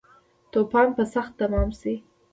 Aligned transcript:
توپان 0.51 0.87
به 0.95 1.03
سخت 1.13 1.33
تمام 1.39 1.69
شی 1.79 1.95